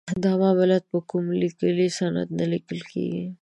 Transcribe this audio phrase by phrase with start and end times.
[0.23, 3.23] دا معاملات په کوم لیکلي سند نه لیکل کیږي.